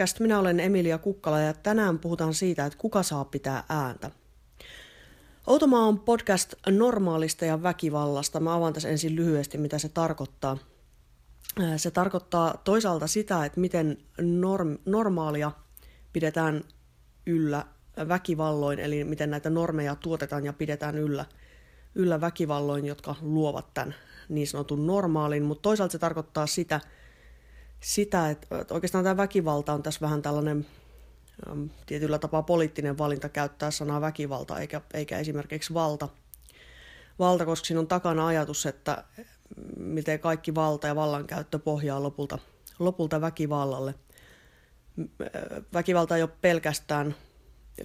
podcast. 0.00 0.20
Minä 0.20 0.38
olen 0.38 0.60
Emilia 0.60 0.98
Kukkala 0.98 1.40
ja 1.40 1.54
tänään 1.54 1.98
puhutaan 1.98 2.34
siitä, 2.34 2.66
että 2.66 2.78
kuka 2.78 3.02
saa 3.02 3.24
pitää 3.24 3.64
ääntä. 3.68 4.10
Outomaa 5.46 5.84
on 5.84 6.00
podcast 6.00 6.54
normaalista 6.68 7.44
ja 7.44 7.62
väkivallasta. 7.62 8.40
Mä 8.40 8.54
avaan 8.54 8.72
tässä 8.72 8.88
ensin 8.88 9.16
lyhyesti, 9.16 9.58
mitä 9.58 9.78
se 9.78 9.88
tarkoittaa. 9.88 10.58
Se 11.76 11.90
tarkoittaa 11.90 12.60
toisaalta 12.64 13.06
sitä, 13.06 13.44
että 13.44 13.60
miten 13.60 13.98
norm, 14.20 14.78
normaalia 14.84 15.52
pidetään 16.12 16.64
yllä 17.26 17.66
väkivalloin, 18.08 18.78
eli 18.78 19.04
miten 19.04 19.30
näitä 19.30 19.50
normeja 19.50 19.94
tuotetaan 19.94 20.44
ja 20.44 20.52
pidetään 20.52 20.98
yllä, 20.98 21.24
yllä 21.94 22.20
väkivalloin, 22.20 22.86
jotka 22.86 23.14
luovat 23.20 23.74
tämän 23.74 23.94
niin 24.28 24.46
sanotun 24.46 24.86
normaalin, 24.86 25.42
mutta 25.42 25.62
toisaalta 25.62 25.92
se 25.92 25.98
tarkoittaa 25.98 26.46
sitä, 26.46 26.80
sitä, 27.80 28.30
että 28.30 28.46
oikeastaan 28.70 29.04
tämä 29.04 29.16
väkivalta 29.16 29.72
on 29.72 29.82
tässä 29.82 30.00
vähän 30.00 30.22
tällainen 30.22 30.66
tietyllä 31.86 32.18
tapaa 32.18 32.42
poliittinen 32.42 32.98
valinta 32.98 33.28
käyttää 33.28 33.70
sanaa 33.70 34.00
väkivalta 34.00 34.58
eikä, 34.58 34.80
eikä 34.94 35.18
esimerkiksi 35.18 35.74
valta. 35.74 36.08
Valta, 37.18 37.44
koska 37.44 37.66
siinä 37.66 37.80
on 37.80 37.86
takana 37.86 38.26
ajatus, 38.26 38.66
että 38.66 39.04
miten 39.76 40.20
kaikki 40.20 40.54
valta 40.54 40.86
ja 40.86 40.96
vallankäyttö 40.96 41.58
pohjaa 41.58 42.02
lopulta, 42.02 42.38
lopulta 42.78 43.20
väkivallalle. 43.20 43.94
Väkivalta 45.72 46.16
ei 46.16 46.22
ole 46.22 46.30
pelkästään 46.40 47.14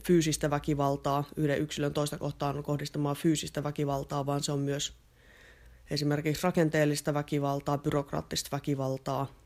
fyysistä 0.04 0.50
väkivaltaa, 0.50 1.24
yhden 1.36 1.62
yksilön 1.62 1.94
toista 1.94 2.18
kohtaan 2.18 2.64
kohdistamaan 2.64 3.16
fyysistä 3.16 3.64
väkivaltaa, 3.64 4.26
vaan 4.26 4.44
se 4.44 4.52
on 4.52 4.60
myös 4.60 4.94
esimerkiksi 5.90 6.44
rakenteellista 6.44 7.14
väkivaltaa, 7.14 7.78
byrokraattista 7.78 8.50
väkivaltaa, 8.52 9.45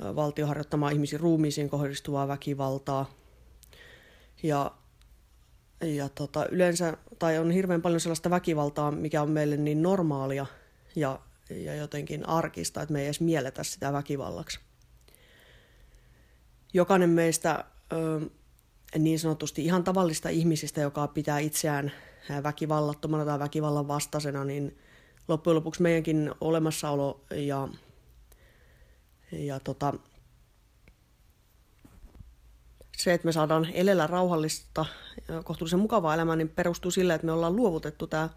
valtio 0.00 0.46
harjoittamaa 0.46 0.90
ihmisiin 0.90 1.20
ruumiisiin 1.20 1.70
kohdistuvaa 1.70 2.28
väkivaltaa. 2.28 3.10
Ja, 4.42 4.70
ja 5.80 6.08
tota, 6.08 6.46
yleensä, 6.46 6.96
tai 7.18 7.38
on 7.38 7.50
hirveän 7.50 7.82
paljon 7.82 8.00
sellaista 8.00 8.30
väkivaltaa, 8.30 8.90
mikä 8.90 9.22
on 9.22 9.30
meille 9.30 9.56
niin 9.56 9.82
normaalia 9.82 10.46
ja, 10.96 11.20
ja 11.50 11.74
jotenkin 11.74 12.28
arkista, 12.28 12.82
että 12.82 12.92
me 12.92 13.00
ei 13.00 13.06
edes 13.06 13.20
mielletä 13.20 13.62
sitä 13.64 13.92
väkivallaksi. 13.92 14.60
Jokainen 16.74 17.10
meistä 17.10 17.64
ö, 17.92 18.20
niin 18.98 19.18
sanotusti 19.18 19.64
ihan 19.64 19.84
tavallista 19.84 20.28
ihmisistä, 20.28 20.80
joka 20.80 21.06
pitää 21.06 21.38
itseään 21.38 21.92
väkivallattomana 22.42 23.24
tai 23.24 23.38
väkivallan 23.38 23.88
vastaisena, 23.88 24.44
niin 24.44 24.78
loppujen 25.28 25.56
lopuksi 25.56 25.82
meidänkin 25.82 26.34
olemassaolo 26.40 27.24
ja, 27.30 27.68
ja 29.32 29.60
tota, 29.60 29.94
se, 32.96 33.12
että 33.12 33.26
me 33.26 33.32
saadaan 33.32 33.68
elellä 33.72 34.06
rauhallista 34.06 34.86
kohtuullisen 35.44 35.78
mukavaa 35.78 36.14
elämää, 36.14 36.36
niin 36.36 36.48
perustuu 36.48 36.90
sille, 36.90 37.14
että 37.14 37.26
me 37.26 37.32
ollaan 37.32 37.56
luovutettu 37.56 38.06
tämä 38.06 38.28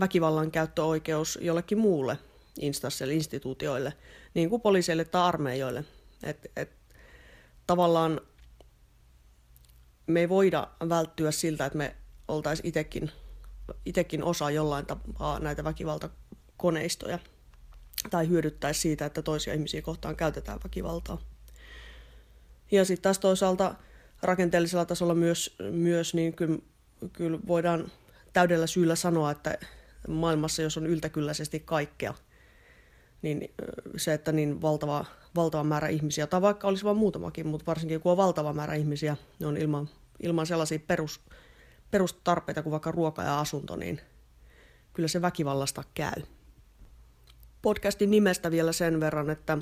väkivallan 0.00 0.50
käyttöoikeus 0.50 1.38
jollekin 1.42 1.78
muulle 1.78 2.18
instanssille, 2.60 3.14
instituutioille, 3.14 3.92
niin 4.34 4.50
kuin 4.50 4.62
poliiseille 4.62 5.04
tai 5.04 5.22
armeijoille. 5.22 5.84
Et, 6.22 6.50
et, 6.56 6.70
tavallaan 7.66 8.20
me 10.06 10.20
ei 10.20 10.28
voida 10.28 10.68
välttyä 10.88 11.30
siltä, 11.30 11.66
että 11.66 11.78
me 11.78 11.96
oltaisiin 12.28 12.66
itsekin, 12.66 13.10
itsekin 13.86 14.24
osa 14.24 14.50
jollain 14.50 14.86
tapaa 14.86 15.38
näitä 15.38 15.64
väkivaltakoneistoja 15.64 17.18
tai 18.10 18.28
hyödyttäisi 18.28 18.80
siitä, 18.80 19.06
että 19.06 19.22
toisia 19.22 19.54
ihmisiä 19.54 19.82
kohtaan 19.82 20.16
käytetään 20.16 20.60
väkivaltaa. 20.64 21.18
Ja 22.70 22.84
sitten 22.84 23.02
taas 23.02 23.18
toisaalta 23.18 23.74
rakenteellisella 24.22 24.84
tasolla 24.84 25.14
myös, 25.14 25.56
myös 25.70 26.14
niin 26.14 26.32
kyllä, 26.32 26.58
kyllä 27.12 27.38
voidaan 27.46 27.92
täydellä 28.32 28.66
syyllä 28.66 28.94
sanoa, 28.96 29.30
että 29.30 29.58
maailmassa, 30.08 30.62
jos 30.62 30.76
on 30.76 30.86
yltäkylläisesti 30.86 31.60
kaikkea, 31.60 32.14
niin 33.22 33.54
se, 33.96 34.14
että 34.14 34.32
niin 34.32 34.62
valtava, 34.62 35.04
valtava 35.36 35.64
määrä 35.64 35.88
ihmisiä, 35.88 36.26
tai 36.26 36.42
vaikka 36.42 36.68
olisi 36.68 36.84
vain 36.84 36.96
muutamakin, 36.96 37.46
mutta 37.46 37.66
varsinkin 37.66 38.00
kun 38.00 38.12
on 38.12 38.18
valtava 38.18 38.52
määrä 38.52 38.74
ihmisiä, 38.74 39.16
ne 39.38 39.46
on 39.46 39.56
ilman, 39.56 39.88
ilman 40.22 40.46
sellaisia 40.46 40.78
perus, 40.78 41.20
perustarpeita 41.90 42.62
kuin 42.62 42.70
vaikka 42.70 42.90
ruoka 42.90 43.22
ja 43.22 43.40
asunto, 43.40 43.76
niin 43.76 44.00
kyllä 44.92 45.08
se 45.08 45.22
väkivallasta 45.22 45.84
käy. 45.94 46.22
Podcastin 47.62 48.10
nimestä 48.10 48.50
vielä 48.50 48.72
sen 48.72 49.00
verran, 49.00 49.30
että 49.30 49.58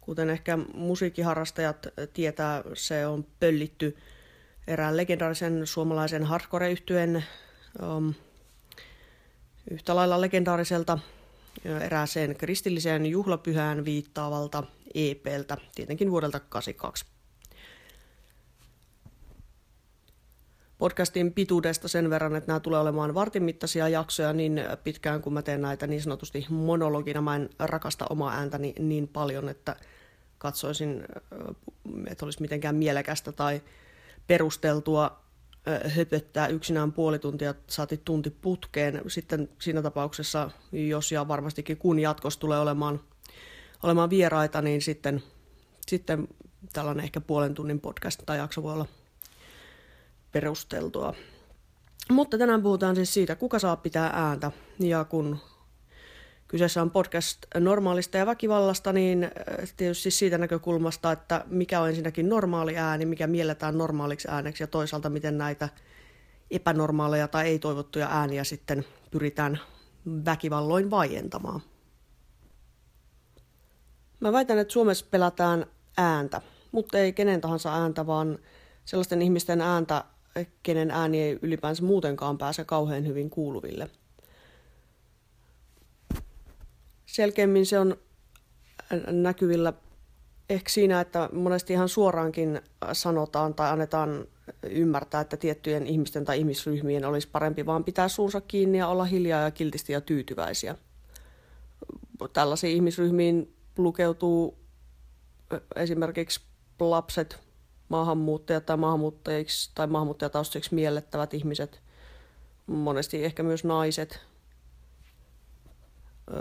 kuten 0.00 0.30
ehkä 0.30 0.58
musiikkiharrastajat 0.74 1.86
tietää, 2.12 2.62
se 2.74 3.06
on 3.06 3.26
pöllitty 3.40 3.96
erään 4.66 4.96
legendaarisen 4.96 5.66
suomalaisen 5.66 6.24
hardcore 6.24 6.70
yhtyen 6.70 7.24
um, 7.82 8.14
yhtä 9.70 9.96
lailla 9.96 10.20
legendaariselta 10.20 10.98
erääseen 11.80 12.36
kristilliseen 12.36 13.06
juhlapyhään 13.06 13.84
viittaavalta 13.84 14.62
EPltä, 14.94 15.56
tietenkin 15.74 16.10
vuodelta 16.10 16.40
1982. 16.40 17.15
podcastin 20.78 21.32
pituudesta 21.32 21.88
sen 21.88 22.10
verran, 22.10 22.36
että 22.36 22.48
nämä 22.48 22.60
tulee 22.60 22.80
olemaan 22.80 23.14
vartin 23.14 23.42
mittaisia 23.42 23.88
jaksoja 23.88 24.32
niin 24.32 24.60
pitkään, 24.84 25.22
kun 25.22 25.32
mä 25.32 25.42
teen 25.42 25.62
näitä 25.62 25.86
niin 25.86 26.02
sanotusti 26.02 26.46
monologina. 26.48 27.22
Mä 27.22 27.36
en 27.36 27.50
rakasta 27.58 28.06
omaa 28.10 28.32
ääntäni 28.32 28.74
niin 28.78 29.08
paljon, 29.08 29.48
että 29.48 29.76
katsoisin, 30.38 31.04
että 32.06 32.24
olisi 32.24 32.40
mitenkään 32.40 32.76
mielekästä 32.76 33.32
tai 33.32 33.62
perusteltua 34.26 35.20
höpöttää 35.96 36.46
yksinään 36.46 36.92
puoli 36.92 37.18
tuntia, 37.18 37.54
saati 37.66 38.00
tunti 38.04 38.30
putkeen. 38.30 39.02
Sitten 39.08 39.48
siinä 39.58 39.82
tapauksessa, 39.82 40.50
jos 40.72 41.12
ja 41.12 41.28
varmastikin 41.28 41.76
kun 41.76 41.98
jatkossa 41.98 42.40
tulee 42.40 42.58
olemaan, 42.58 43.00
olemaan 43.82 44.10
vieraita, 44.10 44.62
niin 44.62 44.82
sitten, 44.82 45.22
sitten 45.86 46.28
tällainen 46.72 47.04
ehkä 47.04 47.20
puolen 47.20 47.54
tunnin 47.54 47.80
podcast 47.80 48.22
tai 48.26 48.38
jakso 48.38 48.62
voi 48.62 48.72
olla 48.72 48.86
perusteltua. 50.36 51.14
Mutta 52.10 52.38
tänään 52.38 52.62
puhutaan 52.62 52.96
siis 52.96 53.14
siitä, 53.14 53.36
kuka 53.36 53.58
saa 53.58 53.76
pitää 53.76 54.10
ääntä. 54.14 54.52
Ja 54.78 55.04
kun 55.04 55.38
kyseessä 56.48 56.82
on 56.82 56.90
podcast 56.90 57.38
normaalista 57.54 58.16
ja 58.16 58.26
väkivallasta, 58.26 58.92
niin 58.92 59.24
äh, 59.24 59.30
tietysti 59.76 60.10
siitä 60.10 60.38
näkökulmasta, 60.38 61.12
että 61.12 61.44
mikä 61.46 61.80
on 61.80 61.88
ensinnäkin 61.88 62.28
normaali 62.28 62.76
ääni, 62.78 63.06
mikä 63.06 63.26
mielletään 63.26 63.78
normaaliksi 63.78 64.28
ääneksi 64.30 64.62
ja 64.62 64.66
toisaalta 64.66 65.10
miten 65.10 65.38
näitä 65.38 65.68
epänormaaleja 66.50 67.28
tai 67.28 67.46
ei-toivottuja 67.46 68.08
ääniä 68.10 68.44
sitten 68.44 68.84
pyritään 69.10 69.60
väkivalloin 70.24 70.90
vaientamaan. 70.90 71.60
Mä 74.20 74.32
väitän, 74.32 74.58
että 74.58 74.72
Suomessa 74.72 75.06
pelätään 75.10 75.66
ääntä, 75.96 76.40
mutta 76.72 76.98
ei 76.98 77.12
kenen 77.12 77.40
tahansa 77.40 77.74
ääntä, 77.74 78.06
vaan 78.06 78.38
sellaisten 78.84 79.22
ihmisten 79.22 79.60
ääntä, 79.60 80.04
kenen 80.62 80.90
ääni 80.90 81.22
ei 81.22 81.38
ylipäänsä 81.42 81.82
muutenkaan 81.82 82.38
pääse 82.38 82.64
kauhean 82.64 83.06
hyvin 83.06 83.30
kuuluville. 83.30 83.90
Selkeämmin 87.06 87.66
se 87.66 87.78
on 87.78 87.96
näkyvillä 89.06 89.72
ehkä 90.50 90.70
siinä, 90.70 91.00
että 91.00 91.28
monesti 91.32 91.72
ihan 91.72 91.88
suoraankin 91.88 92.60
sanotaan 92.92 93.54
tai 93.54 93.70
annetaan 93.70 94.26
ymmärtää, 94.62 95.20
että 95.20 95.36
tiettyjen 95.36 95.86
ihmisten 95.86 96.24
tai 96.24 96.38
ihmisryhmien 96.38 97.04
olisi 97.04 97.28
parempi 97.28 97.66
vaan 97.66 97.84
pitää 97.84 98.08
suunsa 98.08 98.40
kiinni 98.40 98.78
ja 98.78 98.88
olla 98.88 99.04
hiljaa 99.04 99.42
ja 99.42 99.50
kiltisti 99.50 99.92
ja 99.92 100.00
tyytyväisiä. 100.00 100.74
Tällaisiin 102.32 102.76
ihmisryhmiin 102.76 103.54
lukeutuu 103.78 104.58
esimerkiksi 105.76 106.40
lapset, 106.80 107.45
maahanmuuttajat 107.88 108.66
tai 108.66 108.76
maahanmuuttajiksi 108.76 109.70
tai 109.74 109.86
maahanmuuttajataustaisiksi 109.86 110.74
miellettävät 110.74 111.34
ihmiset, 111.34 111.80
monesti 112.66 113.24
ehkä 113.24 113.42
myös 113.42 113.64
naiset, 113.64 114.20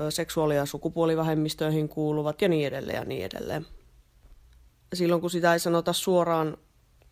seksuaali- 0.10 0.56
ja 0.56 0.66
sukupuolivähemmistöihin 0.66 1.90
kuuluvat 1.90 2.42
ja 2.42 2.50
niin 2.50 2.68
edelleen 2.68 2.98
ja 2.98 3.06
niin 3.06 3.26
edelleen. 3.26 3.66
Silloin 4.94 5.22
kun 5.22 5.30
sitä 5.30 5.54
ei 5.54 5.60
sanota 5.60 5.94
suoraan, 5.94 6.58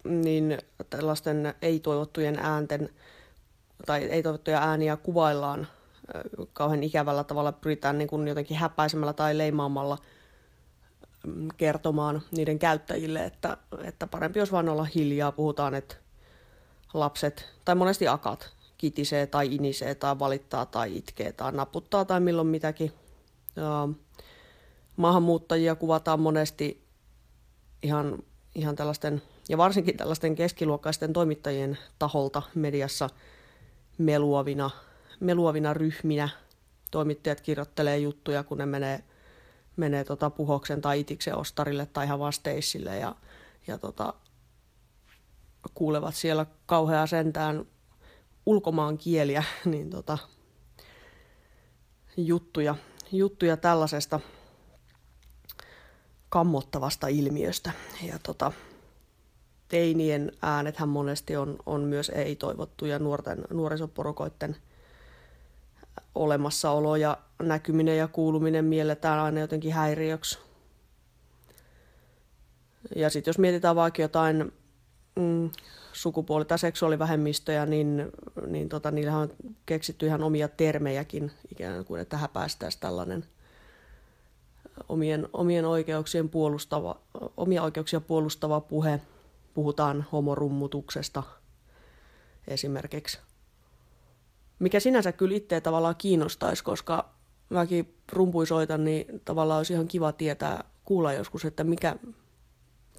niin 0.04 0.58
tällaisten 0.90 1.54
ei-toivottujen 1.62 2.40
äänten 2.40 2.90
tai 3.86 4.04
ei-toivottuja 4.04 4.60
ääniä 4.60 4.98
kuvaillaan 4.98 5.68
kauhean 6.54 6.84
ikävällä 6.84 7.24
tavalla, 7.24 7.52
pyritään 7.52 7.98
niin 7.98 8.08
kuin 8.08 8.28
jotenkin 8.28 8.58
häpäisemällä 8.58 9.14
tai 9.14 9.38
leimaamalla– 9.38 9.98
kertomaan 11.58 12.22
niiden 12.32 12.60
käyttäjille, 12.60 13.26
että, 13.26 13.58
että 13.84 14.08
parempi 14.08 14.40
olisi 14.40 14.52
vain 14.52 14.70
olla 14.70 14.84
hiljaa. 14.84 15.32
Puhutaan, 15.32 15.76
että 15.76 15.96
lapset 16.94 17.50
tai 17.66 17.76
monesti 17.76 18.08
akat 18.08 18.54
kitisee 18.78 19.28
tai 19.28 19.56
inisee 19.56 19.96
tai 19.96 20.20
valittaa 20.20 20.66
tai 20.66 20.98
itkee 20.98 21.32
tai 21.32 21.52
naputtaa 21.52 22.06
tai 22.06 22.20
milloin 22.20 22.48
mitäkin. 22.48 22.92
Maahanmuuttajia 24.98 25.76
kuvataan 25.76 26.20
monesti 26.20 26.84
ihan, 27.84 28.24
ihan 28.56 28.76
tällaisten, 28.76 29.22
ja 29.50 29.58
varsinkin 29.58 29.98
tällaisten 29.98 30.36
keskiluokkaisten 30.36 31.14
toimittajien 31.14 31.78
taholta 32.00 32.42
mediassa 32.56 33.10
meluavina, 33.98 34.70
meluavina 35.20 35.74
ryhminä. 35.74 36.30
Toimittajat 36.92 37.42
kirjoittelee 37.42 37.98
juttuja, 37.98 38.44
kun 38.44 38.58
ne 38.58 38.66
menee, 38.66 39.04
menee 39.76 40.04
tota 40.04 40.30
puhoksen 40.30 40.82
tai 40.82 41.00
itiksen 41.00 41.38
ostarille 41.38 41.86
tai 41.86 42.06
ihan 42.06 42.20
vasteissille 42.20 42.98
ja, 42.98 43.16
ja 43.68 43.78
tota, 43.78 44.14
kuulevat 45.74 46.16
siellä 46.16 46.46
kauheaa 46.66 47.08
sentään 47.08 47.66
ulkomaan 48.46 48.98
kieliä, 48.98 49.44
niin 49.66 49.90
tota, 49.90 50.18
juttuja, 52.18 52.76
juttuja 53.12 53.58
tällaisesta 53.58 54.20
kammottavasta 56.30 57.08
ilmiöstä. 57.08 57.72
Ja 58.04 58.20
tota, 58.20 58.52
teinien 59.68 60.32
äänethän 60.42 60.90
monesti 60.90 61.36
on, 61.36 61.58
on 61.66 61.82
myös 61.82 62.10
ei-toivottuja 62.10 63.00
nuorten, 63.00 63.44
nuorisoporukoiden 63.50 64.56
olemassaolo 66.16 66.96
ja 66.96 67.18
näkyminen 67.42 67.98
ja 67.98 68.08
kuuluminen 68.08 68.66
mielletään 68.66 69.20
aina 69.20 69.40
jotenkin 69.40 69.74
häiriöksi. 69.74 70.40
Ja 72.96 73.10
sitten 73.10 73.30
jos 73.30 73.40
mietitään 73.40 73.76
vaikka 73.76 74.02
jotain 74.02 74.54
mm, 75.16 75.50
sukupuoli- 75.94 76.46
tai 76.46 76.60
seksuaalivähemmistöjä, 76.60 77.66
niin, 77.66 78.12
niin 78.48 78.70
tota, 78.70 78.92
niillä 78.92 79.18
on 79.18 79.30
keksitty 79.66 80.06
ihan 80.06 80.24
omia 80.24 80.48
termejäkin, 80.48 81.32
ikään 81.52 81.86
kuin 81.86 82.02
että 82.02 82.18
häpäistäisi 82.18 82.80
tällainen 82.80 83.26
omien, 84.90 85.28
omien 85.34 85.66
oikeuksien 85.66 86.30
puolustava, 86.30 87.00
omia 87.38 87.64
oikeuksia 87.64 88.02
puolustava 88.02 88.62
puhe. 88.62 89.02
Puhutaan 89.54 90.06
homorummutuksesta 90.12 91.24
esimerkiksi. 92.48 93.20
Mikä 94.60 94.80
sinänsä 94.80 95.12
kyllä 95.12 95.36
itseä 95.36 95.62
tavallaan 95.62 95.96
kiinnostaisi, 95.98 96.64
koska 96.64 97.10
mäkin 97.50 97.96
rumpuisoitan, 98.12 98.84
niin 98.84 99.22
tavallaan 99.26 99.58
olisi 99.58 99.74
ihan 99.74 99.88
kiva 99.88 100.12
tietää, 100.12 100.64
kuulla 100.86 101.14
joskus, 101.14 101.46
että 101.46 101.64
mikä, 101.64 101.96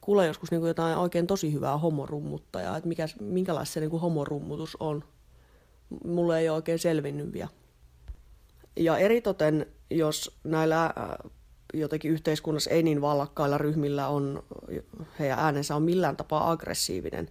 kuulla 0.00 0.24
joskus 0.24 0.50
niin 0.50 0.66
jotain 0.66 0.96
oikein 0.96 1.26
tosi 1.26 1.52
hyvää 1.52 1.78
homorummuttajaa, 1.78 2.76
että 2.76 2.88
mikä, 2.88 3.06
minkälaista 3.20 3.72
se 3.72 3.80
niin 3.80 3.90
homorummutus 3.90 4.76
on. 4.80 5.04
Mulle 6.04 6.38
ei 6.38 6.48
ole 6.48 6.56
oikein 6.56 6.78
selvinnyt 6.78 7.32
vielä. 7.32 7.48
Ja 8.76 8.98
eritoten, 8.98 9.66
jos 9.90 10.38
näillä 10.44 10.84
äh, 10.84 10.92
jotenkin 11.74 12.10
yhteiskunnassa 12.10 12.70
ei 12.70 12.82
niin 12.82 13.00
vallakkailla 13.00 13.58
ryhmillä 13.58 14.08
on, 14.08 14.42
heidän 15.18 15.38
äänensä 15.38 15.76
on 15.76 15.82
millään 15.82 16.16
tapaa 16.16 16.50
aggressiivinen, 16.50 17.28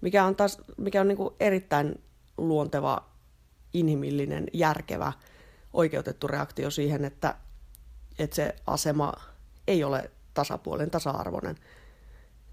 mikä 0.00 0.24
on, 0.24 0.36
taas, 0.36 0.58
mikä 0.76 1.00
on 1.00 1.08
niin 1.08 1.18
erittäin 1.40 2.00
luonteva, 2.36 3.11
inhimillinen, 3.74 4.46
järkevä, 4.52 5.12
oikeutettu 5.72 6.26
reaktio 6.26 6.70
siihen, 6.70 7.04
että, 7.04 7.34
että 8.18 8.36
se 8.36 8.54
asema 8.66 9.12
ei 9.66 9.84
ole 9.84 10.10
tasapuolinen, 10.34 10.90
tasa-arvoinen 10.90 11.56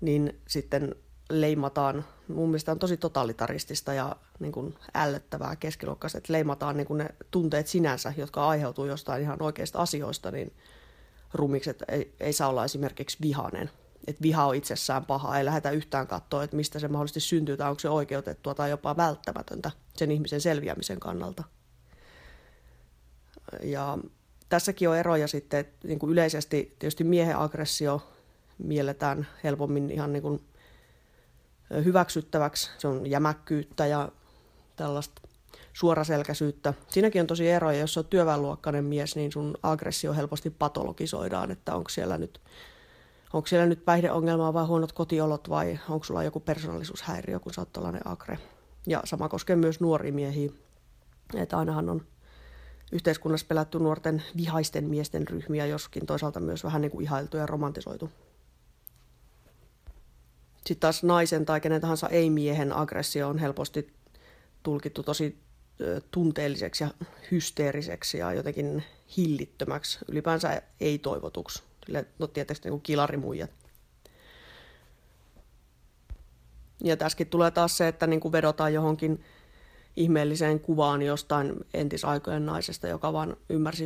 niin 0.02 0.42
sitten 0.48 0.96
leimataan, 1.30 2.06
mun 2.28 2.50
mielestä 2.50 2.72
on 2.72 2.80
tosi 2.80 2.98
totalitaristista 2.98 3.94
ja 3.94 4.16
niin 4.40 4.52
kuin 4.52 4.76
ällöttävää 4.96 5.56
keskiluokkaista, 5.56 6.18
että 6.18 6.34
leimataan 6.34 6.78
niin 6.78 6.88
kuin 6.88 6.98
ne 6.98 7.10
tunteet 7.32 7.68
sinänsä, 7.68 8.14
jotka 8.18 8.48
aiheutuu 8.48 8.86
jostain 8.86 9.22
ihan 9.22 9.42
oikeista 9.42 9.80
asioista, 9.80 10.32
niin 10.32 10.54
rumiksi, 11.34 11.70
että 11.70 11.86
ei, 11.88 12.16
ei 12.20 12.34
saa 12.34 12.50
olla 12.50 12.66
esimerkiksi 12.66 13.18
vihainen. 13.22 13.70
Että 14.08 14.22
viha 14.22 14.46
on 14.46 14.56
itsessään 14.56 15.06
paha, 15.06 15.38
ei 15.38 15.46
lähdetä 15.46 15.72
yhtään 15.72 16.08
katsoa, 16.08 16.44
että 16.44 16.56
mistä 16.56 16.80
se 16.80 16.88
mahdollisesti 16.88 17.20
syntyy 17.20 17.58
tai 17.58 17.70
onko 17.70 17.80
se 17.80 17.90
oikeutettua 17.90 18.54
tai 18.56 18.70
jopa 18.70 18.98
välttämätöntä 18.98 19.72
sen 19.96 20.12
ihmisen 20.12 20.42
selviämisen 20.42 21.00
kannalta. 21.00 21.44
Ja 23.64 23.98
tässäkin 24.50 24.90
on 24.90 24.98
eroja 24.98 25.28
sitten, 25.28 25.60
että 25.60 25.88
niin 25.88 26.00
kuin 26.00 26.12
yleisesti 26.12 26.76
tietysti 26.80 27.04
miehen 27.04 27.38
aggressio 27.38 28.02
mielletään 28.58 29.28
helpommin 29.44 29.92
ihan 29.92 30.14
niin 30.14 30.24
kuin 30.24 30.42
hyväksyttäväksi. 31.86 32.70
Se 32.78 32.88
on 32.88 33.10
jämäkkyyttä 33.10 33.86
ja 33.86 34.10
tällaista 34.76 35.22
suoraselkäisyyttä. 35.74 36.74
Siinäkin 36.88 37.22
on 37.22 37.28
tosi 37.28 37.50
eroja, 37.50 37.80
jos 37.80 37.98
on 37.98 38.06
työväenluokkainen 38.06 38.86
mies, 38.86 39.16
niin 39.16 39.32
sun 39.32 39.58
aggressio 39.64 40.14
helposti 40.14 40.50
patologisoidaan, 40.50 41.52
että 41.52 41.76
onko 41.76 41.90
siellä 41.90 42.18
nyt, 42.18 42.42
onko 43.34 43.48
siellä 43.48 43.66
nyt 43.66 43.86
päihdeongelmaa 43.86 44.54
vai 44.54 44.66
huonot 44.66 44.92
kotiolot 44.92 45.50
vai 45.50 45.80
onko 45.90 46.04
sulla 46.04 46.24
joku 46.24 46.40
persoonallisuushäiriö, 46.40 47.40
kun 47.40 47.54
sä 47.54 47.62
oot 47.62 47.74
tällainen 47.74 48.08
agre. 48.08 48.40
Ja 48.88 49.02
sama 49.06 49.30
koskee 49.30 49.56
myös 49.56 49.80
nuoria 49.80 50.14
miehiä. 50.14 50.52
Että 51.34 51.58
ainahan 51.58 51.90
on 51.90 52.06
yhteiskunnassa 52.92 53.46
pelätty 53.50 53.80
nuorten 53.80 54.24
vihaisten 54.38 54.90
miesten 54.90 55.28
ryhmiä, 55.28 55.66
joskin 55.66 56.06
toisaalta 56.06 56.40
myös 56.40 56.64
vähän 56.64 56.82
niin 56.82 56.92
kuin 56.92 57.04
ihailtu 57.04 57.38
ja 57.38 57.46
romantisoitu. 57.46 58.10
Sitten 60.56 60.80
taas 60.80 61.04
naisen 61.04 61.46
tai 61.46 61.62
kenen 61.62 61.82
tahansa 61.82 62.10
ei-miehen 62.10 62.74
aggressio 62.74 63.30
on 63.30 63.38
helposti 63.38 63.94
tulkittu 64.64 65.04
tosi 65.04 65.40
tunteelliseksi 66.12 66.84
ja 66.84 66.90
hysteeriseksi 67.32 68.18
ja 68.18 68.34
jotenkin 68.34 68.84
hillittömäksi, 69.18 70.00
ylipäänsä 70.08 70.62
ei-toivotuksi. 70.80 71.69
Sille, 71.90 72.06
no 72.20 72.28
tietysti 72.28 72.70
niin 72.70 72.82
kilarimuijat. 72.82 73.52
Ja 76.84 76.98
tässäkin 76.98 77.28
tulee 77.28 77.52
taas 77.52 77.78
se, 77.78 77.88
että 77.88 78.08
niin 78.08 78.20
kuin 78.20 78.32
vedotaan 78.32 78.74
johonkin 78.74 79.24
ihmeelliseen 79.96 80.60
kuvaan 80.60 81.02
jostain 81.02 81.66
entisaikojen 81.74 82.46
naisesta, 82.46 82.88
joka 82.88 83.14
vaan 83.14 83.38
ymmärsi 83.50 83.86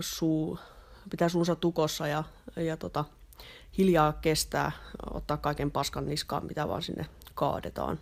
suu, 0.00 0.58
pitää 1.10 1.28
suunsa 1.28 1.56
tukossa 1.56 2.06
ja, 2.06 2.24
ja 2.56 2.76
tota, 2.76 3.04
hiljaa 3.78 4.12
kestää, 4.12 4.72
ottaa 5.10 5.36
kaiken 5.36 5.70
paskan 5.70 6.06
niskaan, 6.06 6.46
mitä 6.46 6.68
vaan 6.68 6.82
sinne 6.82 7.06
kaadetaan. 7.34 7.98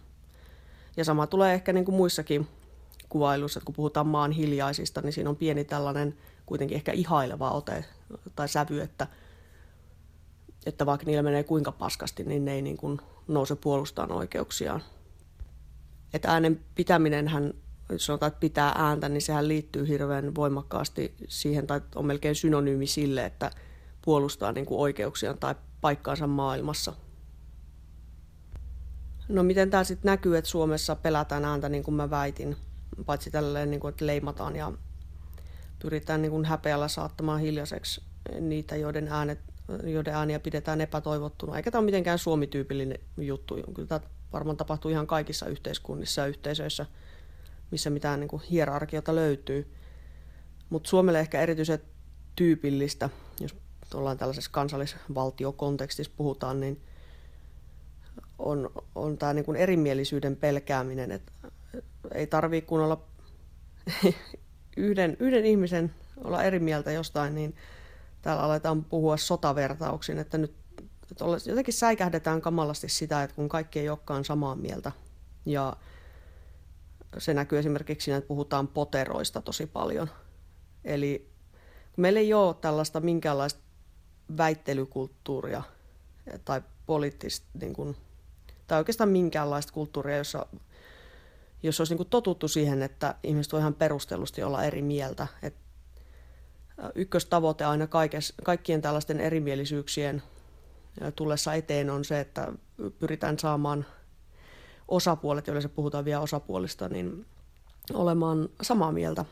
Ja 0.96 1.04
sama 1.04 1.26
tulee 1.26 1.54
ehkä 1.54 1.72
niin 1.72 1.84
kuin 1.84 1.96
muissakin 1.96 2.48
kuvailuissa, 3.08 3.58
että 3.58 3.66
kun 3.66 3.74
puhutaan 3.74 4.06
maan 4.06 4.32
hiljaisista, 4.32 5.00
niin 5.00 5.12
siinä 5.12 5.30
on 5.30 5.36
pieni 5.36 5.64
tällainen 5.64 6.16
kuitenkin 6.46 6.76
ehkä 6.76 6.92
ihaileva 6.92 7.50
ote 7.50 7.84
tai 8.36 8.48
sävy, 8.48 8.80
että, 8.80 9.06
että 10.66 10.86
vaikka 10.86 11.06
niillä 11.06 11.22
menee 11.22 11.44
kuinka 11.44 11.72
paskasti, 11.72 12.24
niin 12.24 12.44
ne 12.44 12.52
ei 12.52 12.62
niin 12.62 12.76
kuin 12.76 13.00
nouse 13.28 13.56
puolustaan 13.56 14.12
oikeuksiaan. 14.12 14.82
Että 16.14 16.32
äänen 16.32 16.60
pitäminen 16.74 17.28
hän 17.28 17.54
sanotaan, 17.96 18.28
että 18.28 18.40
pitää 18.40 18.72
ääntä, 18.76 19.08
niin 19.08 19.22
sehän 19.22 19.48
liittyy 19.48 19.88
hirveän 19.88 20.34
voimakkaasti 20.34 21.14
siihen, 21.28 21.66
tai 21.66 21.80
on 21.94 22.06
melkein 22.06 22.34
synonyymi 22.34 22.86
sille, 22.86 23.24
että 23.24 23.50
puolustaa 24.02 24.52
niin 24.52 24.66
kuin 24.66 24.80
oikeuksiaan 24.80 25.38
tai 25.38 25.54
paikkaansa 25.80 26.26
maailmassa. 26.26 26.92
No 29.28 29.42
miten 29.42 29.70
tämä 29.70 29.84
sitten 29.84 30.10
näkyy, 30.10 30.36
että 30.36 30.50
Suomessa 30.50 30.96
pelätään 30.96 31.44
ääntä, 31.44 31.68
niin 31.68 31.84
kuin 31.84 31.94
mä 31.94 32.10
väitin, 32.10 32.56
paitsi 33.06 33.30
tälleen, 33.30 33.70
niin 33.70 33.80
kuin, 33.80 33.88
että 33.88 34.06
leimataan 34.06 34.56
ja 34.56 34.72
pyritään 35.78 36.22
niin 36.22 36.32
kuin 36.32 36.44
häpeällä 36.44 36.88
saattamaan 36.88 37.40
hiljaiseksi 37.40 38.02
niitä, 38.40 38.76
joiden, 38.76 39.08
äänet, 39.08 39.38
joiden 39.84 40.14
ääniä 40.14 40.40
pidetään 40.40 40.80
epätoivottuna. 40.80 41.56
Eikä 41.56 41.70
tämä 41.70 41.80
ole 41.80 41.84
mitenkään 41.84 42.18
suomityypillinen 42.18 42.98
juttu. 43.18 43.54
Kyllä 43.74 43.88
tämä 43.88 44.00
varmaan 44.32 44.56
tapahtuu 44.56 44.90
ihan 44.90 45.06
kaikissa 45.06 45.46
yhteiskunnissa 45.46 46.20
ja 46.20 46.26
yhteisöissä, 46.26 46.86
missä 47.70 47.90
mitään 47.90 48.20
niin 48.20 48.28
kuin 48.28 48.42
hierarkiota 48.42 49.14
löytyy. 49.14 49.72
Mutta 50.70 50.88
Suomelle 50.88 51.20
ehkä 51.20 51.40
erityisen 51.40 51.78
tyypillistä, 52.36 53.10
jos 53.40 53.56
ollaan 53.94 54.18
tällaisessa 54.18 54.50
kansallisvaltiokontekstissa 54.50 56.12
puhutaan, 56.16 56.60
niin 56.60 56.80
on, 58.38 58.70
on 58.94 59.18
tämä 59.18 59.34
niin 59.34 59.44
kuin 59.44 59.56
erimielisyyden 59.56 60.36
pelkääminen, 60.36 61.10
että 61.10 61.32
ei 62.14 62.26
tarvitse 62.26 62.68
kun 62.68 62.80
olla 62.80 63.04
yhden, 64.76 65.16
yhden 65.20 65.46
ihmisen 65.46 65.94
olla 66.24 66.42
eri 66.42 66.58
mieltä 66.58 66.92
jostain, 66.92 67.34
niin 67.34 67.54
täällä 68.26 68.42
aletaan 68.42 68.84
puhua 68.84 69.16
sotavertauksin, 69.16 70.18
että 70.18 70.38
nyt 70.38 70.54
että 71.10 71.24
jotenkin 71.46 71.74
säikähdetään 71.74 72.40
kamalasti 72.40 72.88
sitä, 72.88 73.22
että 73.22 73.36
kun 73.36 73.48
kaikki 73.48 73.78
ei 73.80 73.88
olekaan 73.88 74.24
samaa 74.24 74.54
mieltä. 74.54 74.92
Ja 75.44 75.76
se 77.18 77.34
näkyy 77.34 77.58
esimerkiksi 77.58 78.04
siinä, 78.04 78.16
että 78.18 78.28
puhutaan 78.28 78.68
poteroista 78.68 79.42
tosi 79.42 79.66
paljon. 79.66 80.10
Eli 80.84 81.30
meillä 81.96 82.20
ei 82.20 82.34
ole 82.34 82.54
tällaista 82.54 83.00
minkäänlaista 83.00 83.60
väittelykulttuuria 84.36 85.62
tai 86.44 86.62
poliittista, 86.86 87.46
niin 87.60 87.72
kuin, 87.72 87.96
tai 88.66 88.78
oikeastaan 88.78 89.10
minkäänlaista 89.10 89.72
kulttuuria, 89.72 90.16
jossa, 90.16 90.46
jossa 91.62 91.80
olisi 91.80 91.92
niin 91.92 91.98
kuin 91.98 92.10
totuttu 92.10 92.48
siihen, 92.48 92.82
että 92.82 93.14
ihmiset 93.22 93.52
voi 93.52 93.60
ihan 93.60 93.74
perustellusti 93.74 94.42
olla 94.42 94.64
eri 94.64 94.82
mieltä. 94.82 95.26
Et 95.42 95.65
ykköstavoite 96.94 97.64
aina 97.64 97.86
kaikes, 97.86 98.34
kaikkien 98.44 98.82
tällaisten 98.82 99.20
erimielisyyksien 99.20 100.22
tullessa 101.16 101.54
eteen 101.54 101.90
on 101.90 102.04
se, 102.04 102.20
että 102.20 102.52
pyritään 102.98 103.38
saamaan 103.38 103.86
osapuolet, 104.88 105.46
se 105.60 105.68
puhutaan 105.68 106.04
vielä 106.04 106.20
osapuolista, 106.20 106.88
niin 106.88 107.26
olemaan 107.92 108.48
samaa 108.62 108.92
mieltä. 108.92 109.24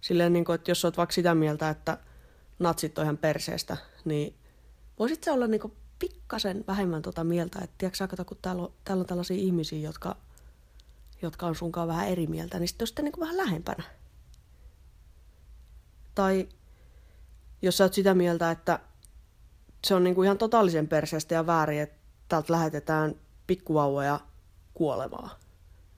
Silleen, 0.00 0.32
niin 0.32 0.44
kuin, 0.44 0.54
että 0.54 0.70
jos 0.70 0.84
olet 0.84 0.96
vaikka 0.96 1.12
sitä 1.12 1.34
mieltä, 1.34 1.70
että 1.70 1.98
natsit 2.58 2.98
on 2.98 3.04
ihan 3.04 3.18
perseestä, 3.18 3.76
niin 4.04 4.34
voisit 4.98 5.24
sä 5.24 5.32
olla 5.32 5.46
niin 5.46 5.60
kuin 5.60 5.72
pikkasen 5.98 6.64
vähemmän 6.66 7.02
tuota 7.02 7.24
mieltä, 7.24 7.58
että 7.64 7.74
tiedätkö 7.78 8.24
kun 8.24 8.36
täällä 8.42 8.62
on, 8.62 8.72
täällä 8.84 9.00
on 9.00 9.06
tällaisia 9.06 9.36
ihmisiä, 9.36 9.78
jotka, 9.78 10.16
jotka 11.22 11.46
on 11.46 11.54
sunkaan 11.54 11.88
vähän 11.88 12.08
eri 12.08 12.26
mieltä, 12.26 12.58
niin 12.58 12.68
sitten 12.68 12.86
sitten 12.86 13.04
niin 13.04 13.20
vähän 13.20 13.36
lähempänä. 13.36 13.82
Tai 16.18 16.48
jos 17.62 17.76
sä 17.76 17.84
oot 17.84 17.94
sitä 17.94 18.14
mieltä, 18.14 18.50
että 18.50 18.78
se 19.86 19.94
on 19.94 20.04
niin 20.04 20.14
kuin 20.14 20.26
ihan 20.26 20.38
totaalisen 20.38 20.88
perseestä 20.88 21.34
ja 21.34 21.46
väärin, 21.46 21.80
että 21.80 21.96
täältä 22.28 22.52
lähetetään 22.52 23.14
pikkuvauvoja 23.46 24.20
kuolemaan, 24.74 25.30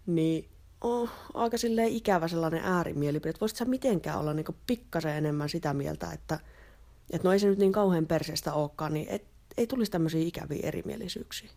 niin 0.07 0.49
on 0.81 1.11
aika 1.35 1.59
silleen 1.59 1.89
ikävä 1.89 2.29
sellainen 2.29 2.65
äärimielipide. 2.65 3.35
Voisit 3.41 3.59
sä 3.59 3.65
mitenkään 3.65 4.19
olla 4.19 4.35
niin 4.35 4.47
pikkasen 4.67 5.17
enemmän 5.17 5.49
sitä 5.49 5.75
mieltä, 5.75 6.13
että, 6.13 6.41
että 7.11 7.29
no 7.29 7.33
ei 7.33 7.39
se 7.39 7.47
nyt 7.47 7.59
niin 7.59 7.73
kauhean 7.73 8.07
perseestä 8.07 8.53
olekaan, 8.53 8.95
niin 8.95 9.09
et, 9.09 9.25
ei 9.57 9.67
tulisi 9.67 9.91
tämmöisiä 9.91 10.21
ikäviä 10.21 10.61
erimielisyyksiä. 10.63 11.51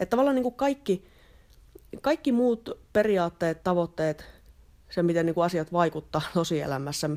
Että 0.00 0.10
tavallaan 0.10 0.34
niin 0.34 0.42
kuin 0.42 0.54
kaikki, 0.54 1.04
kaikki 2.00 2.32
muut 2.32 2.70
periaatteet, 2.92 3.64
tavoitteet, 3.64 4.24
se 4.90 5.02
miten 5.02 5.26
niin 5.26 5.34
kuin 5.34 5.44
asiat 5.44 5.72
vaikuttaa 5.72 6.22
tosielämässä, 6.34 7.10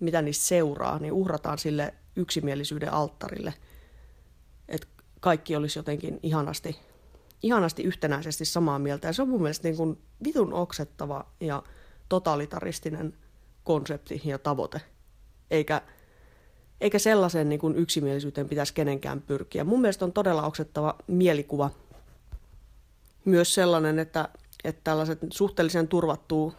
mitä 0.00 0.22
niistä 0.22 0.44
seuraa, 0.44 0.98
niin 0.98 1.12
uhrataan 1.12 1.58
sille 1.58 1.94
yksimielisyyden 2.16 2.92
alttarille. 2.92 3.54
Että 4.68 4.86
kaikki 5.20 5.56
olisi 5.56 5.78
jotenkin 5.78 6.20
ihanasti, 6.22 6.78
ihanasti 7.42 7.82
yhtenäisesti 7.82 8.44
samaa 8.44 8.78
mieltä. 8.78 9.08
Ja 9.08 9.12
se 9.12 9.22
on 9.22 9.28
mun 9.28 9.42
mielestä 9.42 9.68
niin 9.68 9.76
kuin 9.76 9.98
vitun 10.24 10.52
oksettava 10.52 11.26
ja 11.40 11.62
totalitaristinen 12.08 13.14
konsepti 13.64 14.22
ja 14.24 14.38
tavoite. 14.38 14.80
Eikä, 15.50 15.82
eikä 16.80 16.98
sellaisen 16.98 17.48
niin 17.48 17.60
kuin 17.60 17.76
yksimielisyyteen 17.76 18.48
pitäisi 18.48 18.74
kenenkään 18.74 19.22
pyrkiä. 19.22 19.64
Mun 19.64 19.80
mielestä 19.80 20.04
on 20.04 20.12
todella 20.12 20.46
oksettava 20.46 20.98
mielikuva 21.06 21.70
myös 23.24 23.54
sellainen, 23.54 23.98
että, 23.98 24.28
että 24.64 24.80
tällaiset 24.84 25.18
suhteellisen 25.30 25.88
turvattuu 25.88 26.54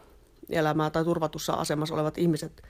elämää 0.50 0.89
tai 0.89 1.03
turvatussa 1.03 1.53
asemassa 1.53 1.95
olevat 1.95 2.17
ihmiset 2.17 2.62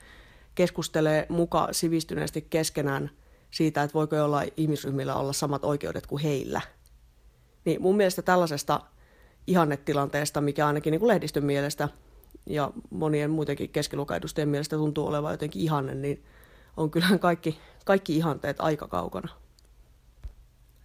keskustelee 0.54 1.26
muka 1.28 1.68
sivistyneesti 1.72 2.46
keskenään 2.50 3.10
siitä, 3.50 3.82
että 3.82 3.94
voiko 3.94 4.24
olla 4.24 4.42
ihmisryhmillä 4.56 5.14
olla 5.14 5.32
samat 5.32 5.64
oikeudet 5.64 6.06
kuin 6.06 6.22
heillä. 6.22 6.60
Niin 7.64 7.82
mun 7.82 7.96
mielestä 7.96 8.22
tällaisesta 8.22 8.80
ihannetilanteesta, 9.46 10.40
mikä 10.40 10.66
ainakin 10.66 10.90
niin 10.90 11.00
kuin 11.00 11.08
lehdistön 11.08 11.44
mielestä 11.44 11.88
ja 12.46 12.70
monien 12.90 13.30
muidenkin 13.30 13.70
keskilukaedustajien 13.70 14.48
mielestä 14.48 14.76
tuntuu 14.76 15.06
olevan 15.06 15.32
jotenkin 15.32 15.62
ihanne, 15.62 15.94
niin 15.94 16.24
on 16.76 16.90
kyllä 16.90 17.18
kaikki, 17.18 17.58
kaikki 17.84 18.16
ihanteet 18.16 18.56
aika 18.60 18.88
kaukana. 18.88 19.28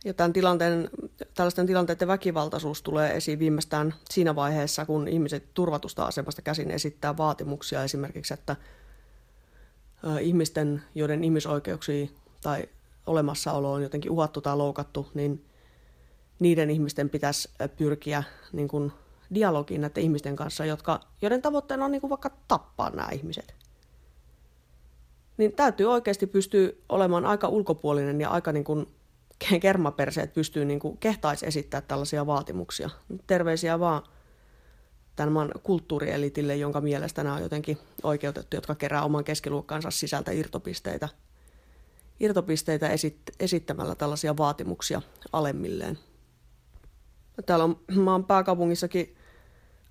Ja 0.06 0.14
tämän 0.14 0.34
tilanteen, 0.34 0.90
tällaisten 1.34 1.68
tilanteiden 1.68 2.08
väkivaltaisuus 2.08 2.82
tulee 2.82 3.18
esiin 3.18 3.40
viimeistään 3.40 3.94
siinä 4.10 4.36
vaiheessa, 4.36 4.86
kun 4.86 5.08
ihmiset 5.08 5.54
turvatusta 5.54 6.06
asemasta 6.06 6.42
käsin 6.42 6.72
esittää 6.72 7.18
vaatimuksia 7.18 7.84
esimerkiksi, 7.84 8.34
että 8.34 8.56
ihmisten, 10.22 10.82
joiden 10.96 11.24
ihmisoikeuksia 11.24 12.08
tai 12.42 12.70
olemassaolo 13.08 13.72
on 13.72 13.84
jotenkin 13.84 14.12
uhattu 14.12 14.42
tai 14.42 14.58
loukattu, 14.58 15.08
niin 15.14 15.46
niiden 16.40 16.70
ihmisten 16.70 17.10
pitäisi 17.10 17.50
pyrkiä 17.78 18.24
niin 18.52 18.68
kuin 18.68 18.92
dialogiin 19.34 19.82
näiden 19.82 20.04
ihmisten 20.04 20.36
kanssa, 20.36 20.66
jotka, 20.66 21.00
joiden 21.22 21.42
tavoitteena 21.42 21.86
on 21.86 21.92
niin 21.92 22.02
kuin 22.02 22.10
vaikka 22.10 22.32
tappaa 22.48 22.90
nämä 22.90 23.10
ihmiset. 23.12 23.56
Niin 25.38 25.54
täytyy 25.54 25.86
oikeasti 25.86 26.28
pystyä 26.28 26.70
olemaan 26.90 27.26
aika 27.26 27.48
ulkopuolinen 27.48 28.22
ja 28.22 28.30
aika 28.30 28.52
niin 28.52 28.64
kuin 28.64 28.88
kermaperseet 29.62 30.34
pystyy 30.34 30.66
niin 30.66 30.80
kuin 30.80 30.98
kehtaisi 30.98 31.46
esittää 31.46 31.82
tällaisia 31.82 32.26
vaatimuksia. 32.26 32.90
Terveisiä 33.28 33.80
vaan 33.80 34.04
tämän 35.18 35.34
maan 35.34 35.52
kulttuurielitille, 35.64 36.56
jonka 36.56 36.82
mielestä 36.82 37.24
nämä 37.24 37.36
on 37.36 37.42
jotenkin 37.42 37.78
oikeutettu, 38.04 38.58
jotka 38.58 38.76
kerää 38.76 39.04
oman 39.04 39.24
keskiluokkansa 39.24 39.92
sisältä 39.92 40.32
irtopisteitä, 40.32 41.10
irtopisteitä 42.20 42.90
esit, 42.90 43.18
esittämällä 43.40 43.96
tällaisia 43.96 44.38
vaatimuksia 44.38 45.02
alemmilleen. 45.34 46.00
Täällä 47.46 47.66
on 47.66 47.80
maan 47.96 48.26
pääkaupungissakin 48.26 49.16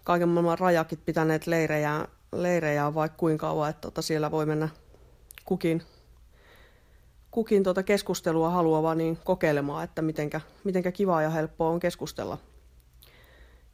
kaiken 0.05 0.29
maailman 0.29 0.59
rajakit 0.59 1.05
pitäneet 1.05 1.47
leirejä, 1.47 2.09
leirejä 2.33 2.95
vaikka 2.95 3.19
kuinka 3.19 3.47
kauan, 3.47 3.71
että 3.71 3.81
tota 3.81 4.03
siellä 4.03 4.31
voi 4.31 4.47
mennä 4.47 4.69
kukin, 5.45 5.83
kukin 7.31 7.63
tuota 7.63 7.83
keskustelua 7.83 8.51
haluava 8.51 8.95
niin 8.95 9.19
kokeilemaan, 9.25 9.85
että 9.85 10.03
mitenkä, 10.03 10.41
mitenkä 10.65 10.93
kivaa 10.93 11.23
ja 11.23 11.31
helppoa 11.31 11.71
on 11.71 11.81
keskustella 11.81 12.39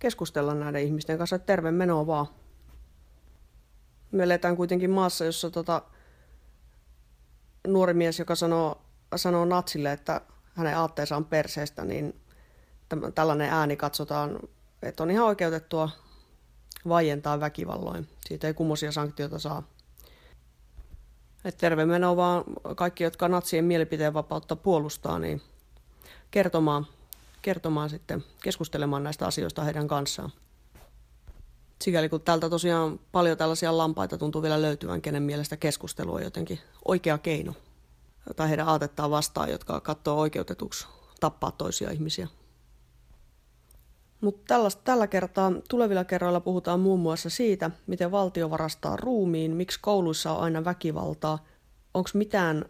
keskustella 0.02 0.54
näiden 0.54 0.82
ihmisten 0.82 1.18
kanssa, 1.18 1.36
että 1.36 1.46
terve 1.46 1.70
menoa 1.70 2.06
vaan. 2.06 2.26
Me 4.10 4.22
eletään 4.22 4.56
kuitenkin 4.56 4.90
maassa, 4.90 5.24
jossa 5.24 5.50
tota, 5.50 5.82
nuori 7.66 7.94
mies, 7.94 8.18
joka 8.18 8.34
sanoo, 8.34 8.82
sanoo 9.16 9.44
natsille, 9.44 9.92
että 9.92 10.20
hänen 10.54 10.78
aatteensa 10.78 11.16
on 11.16 11.24
perseestä, 11.24 11.84
niin 11.84 12.20
tällainen 13.14 13.50
ääni 13.50 13.76
katsotaan, 13.76 14.38
että 14.82 15.02
on 15.02 15.10
ihan 15.10 15.26
oikeutettua 15.26 15.90
vaientaa 16.88 17.40
väkivalloin. 17.40 18.08
Siitä 18.28 18.46
ei 18.46 18.54
kummosia 18.54 18.92
sanktioita 18.92 19.38
saa. 19.38 19.62
Et 21.44 21.56
terve 21.56 21.84
meno 21.84 22.16
vaan 22.16 22.44
kaikki, 22.76 23.04
jotka 23.04 23.28
natsien 23.28 23.64
mielipiteen 23.64 24.14
vapautta 24.14 24.56
puolustaa, 24.56 25.18
niin 25.18 25.42
kertomaan 26.30 26.86
kertomaan 27.42 27.90
sitten, 27.90 28.24
keskustelemaan 28.42 29.02
näistä 29.02 29.26
asioista 29.26 29.64
heidän 29.64 29.88
kanssaan. 29.88 30.30
Sikäli 31.82 32.08
kun 32.08 32.20
täältä 32.20 32.50
tosiaan 32.50 33.00
paljon 33.12 33.38
tällaisia 33.38 33.78
lampaita 33.78 34.18
tuntuu 34.18 34.42
vielä 34.42 34.62
löytyvän, 34.62 35.02
kenen 35.02 35.22
mielestä 35.22 35.56
keskustelu 35.56 36.14
on 36.14 36.22
jotenkin 36.22 36.58
oikea 36.84 37.18
keino. 37.18 37.54
Tai 38.36 38.48
heidän 38.48 38.68
aatettaan 38.68 39.10
vastaan, 39.10 39.50
jotka 39.50 39.80
katsoo 39.80 40.20
oikeutetuksi 40.20 40.86
tappaa 41.20 41.52
toisia 41.52 41.90
ihmisiä. 41.90 42.28
Mutta 44.20 44.54
tällä 44.84 45.06
kertaa, 45.06 45.52
tulevilla 45.68 46.04
kerroilla 46.04 46.40
puhutaan 46.40 46.80
muun 46.80 47.00
muassa 47.00 47.30
siitä, 47.30 47.70
miten 47.86 48.10
valtio 48.10 48.50
varastaa 48.50 48.96
ruumiin, 48.96 49.56
miksi 49.56 49.78
kouluissa 49.82 50.32
on 50.32 50.42
aina 50.42 50.64
väkivaltaa, 50.64 51.44
onko 51.94 52.10
mitään 52.14 52.64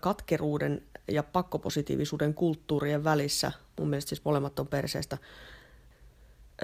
katkeruuden 0.00 0.82
ja 1.08 1.22
pakkopositiivisuuden 1.22 2.34
kulttuurien 2.34 3.04
välissä. 3.04 3.52
Mun 3.78 3.88
mielestä 3.88 4.08
siis 4.08 4.24
molemmat 4.24 4.58
on 4.58 4.66
perseestä. 4.66 5.18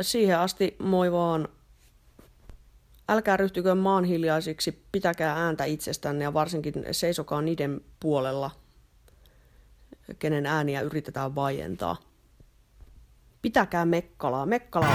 Siihen 0.00 0.38
asti 0.38 0.76
moi 0.78 1.12
vaan. 1.12 1.48
Älkää 3.08 3.36
ryhtykö 3.36 3.74
maan 3.74 4.04
hiljaisiksi, 4.04 4.84
pitäkää 4.92 5.36
ääntä 5.36 5.64
itsestänne 5.64 6.24
ja 6.24 6.34
varsinkin 6.34 6.74
seisokaa 6.92 7.42
niiden 7.42 7.80
puolella, 8.00 8.50
kenen 10.18 10.46
ääniä 10.46 10.80
yritetään 10.80 11.34
vaientaa. 11.34 11.96
Pitäkää 13.42 13.84
Mekkalaa. 13.84 14.46
Mekkala 14.46 14.86